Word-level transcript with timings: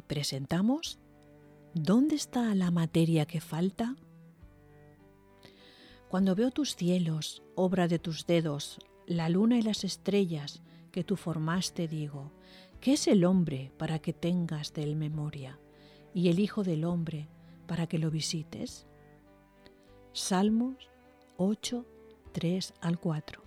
Presentamos 0.00 0.98
¿Dónde 1.74 2.16
está 2.16 2.54
la 2.54 2.70
materia 2.70 3.26
que 3.26 3.40
falta? 3.40 3.96
Cuando 6.08 6.34
veo 6.34 6.50
tus 6.50 6.76
cielos, 6.76 7.42
obra 7.54 7.88
de 7.88 7.98
tus 7.98 8.26
dedos, 8.26 8.78
la 9.06 9.30
luna 9.30 9.58
y 9.58 9.62
las 9.62 9.82
estrellas 9.82 10.62
que 10.90 11.02
tú 11.02 11.16
formaste, 11.16 11.88
digo, 11.88 12.30
¿qué 12.80 12.92
es 12.92 13.06
el 13.06 13.24
hombre 13.24 13.72
para 13.78 13.98
que 13.98 14.12
tengas 14.12 14.74
de 14.74 14.82
él 14.82 14.96
memoria? 14.96 15.58
Y 16.12 16.28
el 16.28 16.40
Hijo 16.40 16.62
del 16.62 16.84
Hombre 16.84 17.28
para 17.66 17.86
que 17.86 17.98
lo 17.98 18.10
visites? 18.10 18.86
Salmos 20.12 20.90
8, 21.38 21.86
3 22.32 22.74
al 22.82 23.00
4. 23.00 23.42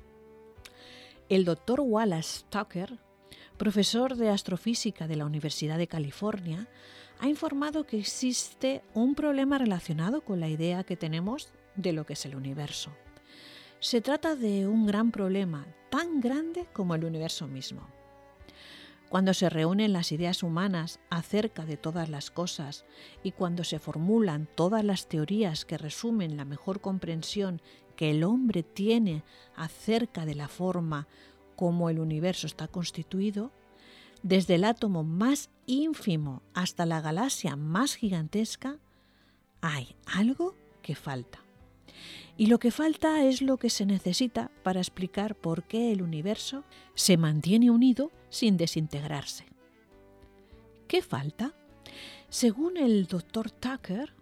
El 1.29 1.45
doctor 1.45 1.81
Wallace 1.81 2.43
Tucker 2.49 2.99
profesor 3.57 4.15
de 4.15 4.29
astrofísica 4.29 5.07
de 5.07 5.15
la 5.15 5.25
Universidad 5.25 5.77
de 5.77 5.87
California, 5.87 6.67
ha 7.19 7.27
informado 7.27 7.85
que 7.85 7.99
existe 7.99 8.83
un 8.93 9.15
problema 9.15 9.57
relacionado 9.57 10.21
con 10.21 10.39
la 10.39 10.49
idea 10.49 10.83
que 10.83 10.97
tenemos 10.97 11.49
de 11.75 11.93
lo 11.93 12.05
que 12.05 12.13
es 12.13 12.25
el 12.25 12.35
universo. 12.35 12.91
Se 13.79 14.01
trata 14.01 14.35
de 14.35 14.67
un 14.67 14.85
gran 14.85 15.11
problema, 15.11 15.65
tan 15.89 16.19
grande 16.19 16.65
como 16.73 16.95
el 16.95 17.05
universo 17.05 17.47
mismo. 17.47 17.87
Cuando 19.09 19.33
se 19.33 19.49
reúnen 19.49 19.93
las 19.93 20.11
ideas 20.11 20.43
humanas 20.43 20.99
acerca 21.09 21.65
de 21.65 21.77
todas 21.77 22.09
las 22.09 22.31
cosas 22.31 22.85
y 23.23 23.31
cuando 23.31 23.63
se 23.63 23.79
formulan 23.79 24.47
todas 24.55 24.83
las 24.83 25.07
teorías 25.07 25.63
que 25.63 25.77
resumen 25.77 26.35
la 26.35 26.43
mejor 26.43 26.81
comprensión 26.81 27.61
que 27.95 28.11
el 28.11 28.23
hombre 28.23 28.63
tiene 28.63 29.23
acerca 29.55 30.25
de 30.25 30.35
la 30.35 30.47
forma 30.47 31.07
cómo 31.55 31.89
el 31.89 31.99
universo 31.99 32.47
está 32.47 32.67
constituido, 32.67 33.51
desde 34.23 34.55
el 34.55 34.63
átomo 34.63 35.03
más 35.03 35.49
ínfimo 35.65 36.41
hasta 36.53 36.85
la 36.85 37.01
galaxia 37.01 37.55
más 37.55 37.95
gigantesca, 37.95 38.79
hay 39.61 39.95
algo 40.05 40.55
que 40.81 40.95
falta. 40.95 41.39
Y 42.37 42.47
lo 42.47 42.59
que 42.59 42.71
falta 42.71 43.23
es 43.23 43.41
lo 43.41 43.57
que 43.57 43.69
se 43.69 43.85
necesita 43.85 44.51
para 44.63 44.79
explicar 44.79 45.35
por 45.35 45.63
qué 45.63 45.91
el 45.91 46.01
universo 46.01 46.63
se 46.93 47.17
mantiene 47.17 47.71
unido 47.71 48.11
sin 48.29 48.57
desintegrarse. 48.57 49.45
¿Qué 50.87 51.01
falta? 51.01 51.53
Según 52.29 52.77
el 52.77 53.07
doctor 53.07 53.51
Tucker, 53.51 54.13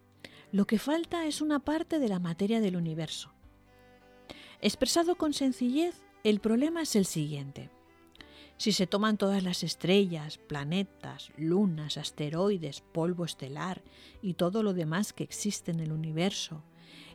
lo 0.51 0.65
que 0.65 0.77
falta 0.77 1.25
es 1.25 1.41
una 1.41 1.59
parte 1.59 1.97
de 1.97 2.09
la 2.09 2.19
materia 2.19 2.61
del 2.61 2.75
universo. 2.75 3.31
Expresado 4.61 5.15
con 5.15 5.33
sencillez, 5.33 6.03
el 6.23 6.39
problema 6.39 6.81
es 6.81 6.95
el 6.95 7.05
siguiente. 7.05 7.69
Si 8.55 8.71
se 8.71 8.87
toman 8.87 9.17
todas 9.17 9.43
las 9.43 9.61
estrellas, 9.61 10.37
planetas, 10.37 11.31
lunas, 11.35 11.97
asteroides, 11.97 12.79
polvo 12.79 13.25
estelar 13.25 13.83
y 14.21 14.35
todo 14.35 14.63
lo 14.63 14.73
demás 14.73 15.11
que 15.11 15.25
existe 15.25 15.71
en 15.71 15.81
el 15.81 15.91
universo 15.91 16.63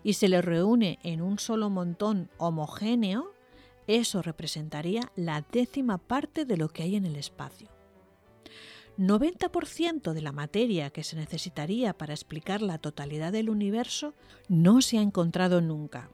y 0.04 0.12
se 0.14 0.28
le 0.28 0.42
reúne 0.42 0.98
en 1.02 1.22
un 1.22 1.38
solo 1.38 1.70
montón 1.70 2.28
homogéneo, 2.36 3.32
eso 3.86 4.20
representaría 4.20 5.10
la 5.16 5.40
décima 5.40 5.96
parte 5.96 6.44
de 6.44 6.58
lo 6.58 6.68
que 6.68 6.82
hay 6.82 6.96
en 6.96 7.06
el 7.06 7.16
espacio. 7.16 7.70
90% 8.98 10.12
de 10.12 10.20
la 10.20 10.32
materia 10.32 10.90
que 10.90 11.04
se 11.04 11.16
necesitaría 11.16 11.96
para 11.96 12.12
explicar 12.12 12.60
la 12.60 12.76
totalidad 12.78 13.32
del 13.32 13.48
universo 13.48 14.12
no 14.48 14.82
se 14.82 14.98
ha 14.98 15.02
encontrado 15.02 15.62
nunca 15.62 16.10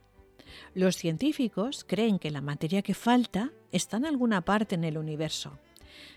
los 0.74 0.96
científicos 0.96 1.84
creen 1.86 2.18
que 2.18 2.30
la 2.30 2.40
materia 2.40 2.82
que 2.82 2.94
falta 2.94 3.52
está 3.72 3.96
en 3.96 4.06
alguna 4.06 4.44
parte 4.44 4.74
en 4.74 4.84
el 4.84 4.98
universo, 4.98 5.58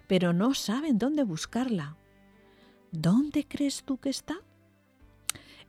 pero 0.08 0.34
no 0.34 0.54
saben 0.54 0.98
dónde 0.98 1.24
buscarla. 1.24 1.98
¿Dónde 2.92 3.46
crees 3.48 3.84
tú 3.84 3.98
que 3.98 4.10
está? 4.10 4.36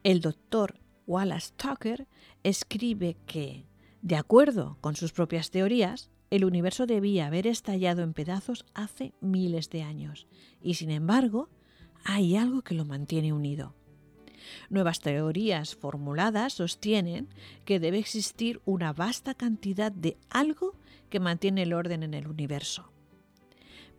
El 0.05 0.21
doctor 0.21 0.79
Wallace 1.07 1.53
Tucker 1.57 2.07
escribe 2.43 3.17
que, 3.27 3.67
de 4.03 4.17
acuerdo 4.17 4.79
con 4.81 4.95
sus 4.95 5.13
propias 5.13 5.51
teorías, 5.51 6.11
el 6.31 6.45
universo 6.45 6.87
debía 6.87 7.27
haber 7.27 7.47
estallado 7.47 8.03
en 8.03 8.13
pedazos 8.13 8.67
hace 8.75 9.15
miles 9.21 9.71
de 9.71 9.83
años, 9.83 10.27
y 10.63 10.75
sin 10.75 10.91
embargo, 10.91 11.49
hay 12.05 12.37
algo 12.37 12.63
que 12.63 12.75
lo 12.75 12.85
mantiene 12.85 13.33
unido. 13.33 13.75
Nuevas 14.71 15.01
teorías 15.01 15.75
formuladas 15.75 16.55
sostienen 16.55 17.29
que 17.65 17.81
debe 17.81 17.99
existir 17.99 18.61
una 18.65 18.93
vasta 18.93 19.35
cantidad 19.35 19.93
de 19.93 20.17
algo 20.31 20.75
que 21.11 21.21
mantiene 21.21 21.63
el 21.63 21.73
orden 21.73 22.03
en 22.03 22.15
el 22.15 22.29
universo. 22.29 22.91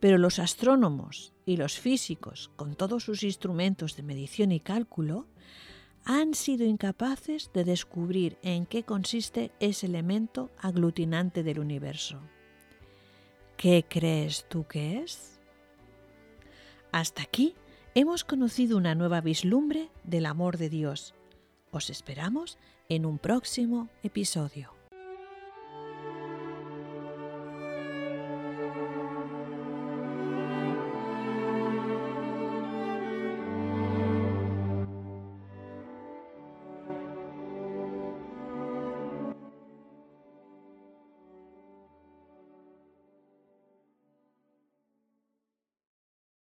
Pero 0.00 0.16
los 0.16 0.38
astrónomos 0.38 1.32
y 1.44 1.56
los 1.56 1.78
físicos, 1.78 2.50
con 2.56 2.74
todos 2.74 3.04
sus 3.04 3.22
instrumentos 3.22 3.96
de 3.96 4.02
medición 4.02 4.50
y 4.50 4.60
cálculo, 4.60 5.26
han 6.04 6.34
sido 6.34 6.64
incapaces 6.64 7.50
de 7.52 7.64
descubrir 7.64 8.38
en 8.42 8.64
qué 8.64 8.82
consiste 8.82 9.52
ese 9.60 9.86
elemento 9.86 10.50
aglutinante 10.58 11.42
del 11.42 11.58
universo. 11.58 12.20
¿Qué 13.56 13.84
crees 13.86 14.46
tú 14.48 14.66
que 14.66 14.98
es? 15.00 15.38
Hasta 16.92 17.22
aquí 17.22 17.54
hemos 17.94 18.24
conocido 18.24 18.76
una 18.76 18.94
nueva 18.94 19.20
vislumbre 19.20 19.90
del 20.04 20.26
amor 20.26 20.58
de 20.58 20.68
Dios. 20.68 21.14
Os 21.70 21.90
esperamos 21.90 22.58
en 22.88 23.06
un 23.06 23.18
próximo 23.18 23.88
episodio. 24.02 24.79